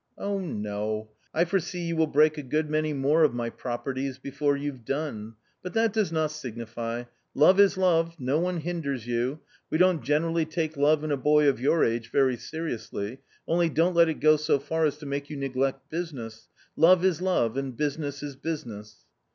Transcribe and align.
"Oh, 0.17 0.39
no! 0.39 1.09
I 1.31 1.45
foresee 1.45 1.81
you 1.85 1.95
will 1.95 2.07
break 2.07 2.35
a 2.35 2.41
good 2.41 2.71
many 2.71 2.91
more 2.91 3.21
of 3.23 3.35
my 3.35 3.51
properties 3.51 4.17
before 4.17 4.57
you've 4.57 4.83
done. 4.83 5.35
But 5.61 5.73
that 5.75 5.93
does 5.93 6.11
not 6.11 6.31
signify; 6.31 7.03
love 7.35 7.59
is 7.59 7.77
love, 7.77 8.19
no 8.19 8.39
one 8.39 8.61
hinders 8.61 9.05
you; 9.05 9.41
we 9.69 9.77
don't 9.77 10.01
generally 10.03 10.45
take 10.45 10.75
love 10.75 11.03
in 11.03 11.11
a 11.11 11.17
boy 11.17 11.47
of 11.47 11.59
your 11.61 11.83
age 11.85 12.09
very 12.09 12.35
seriously, 12.35 13.19
only 13.47 13.69
don't 13.69 13.93
let 13.93 14.09
it 14.09 14.19
go 14.19 14.37
so 14.37 14.57
far 14.57 14.85
as 14.87 14.97
to 14.97 15.05
make 15.05 15.29
you 15.29 15.37
neglect 15.37 15.87
business, 15.91 16.49
love 16.75 17.05
is 17.05 17.21
love 17.21 17.55
and 17.55 17.77
business 17.77 18.23
is 18.23 18.35
business." 18.35 19.05